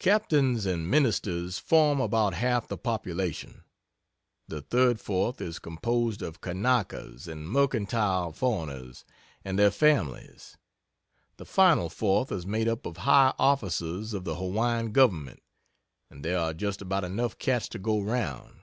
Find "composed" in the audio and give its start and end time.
5.60-6.22